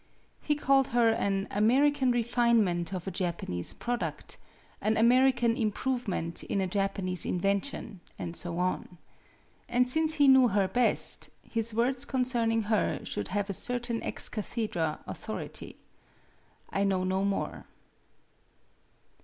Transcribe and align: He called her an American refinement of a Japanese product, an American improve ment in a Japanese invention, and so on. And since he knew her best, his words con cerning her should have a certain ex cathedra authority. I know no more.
He 0.41 0.55
called 0.55 0.87
her 0.97 1.09
an 1.09 1.47
American 1.51 2.09
refinement 2.09 2.91
of 2.91 3.05
a 3.07 3.11
Japanese 3.11 3.71
product, 3.71 4.37
an 4.81 4.97
American 4.97 5.55
improve 5.55 6.07
ment 6.07 6.43
in 6.43 6.59
a 6.59 6.65
Japanese 6.65 7.23
invention, 7.23 7.99
and 8.17 8.35
so 8.35 8.57
on. 8.57 8.97
And 9.69 9.87
since 9.87 10.15
he 10.15 10.27
knew 10.27 10.47
her 10.47 10.67
best, 10.67 11.29
his 11.47 11.71
words 11.75 12.03
con 12.05 12.23
cerning 12.23 12.63
her 12.63 13.05
should 13.05 13.27
have 13.27 13.47
a 13.47 13.53
certain 13.53 14.01
ex 14.01 14.27
cathedra 14.27 15.01
authority. 15.05 15.75
I 16.71 16.83
know 16.83 17.03
no 17.03 17.23
more. 17.23 17.65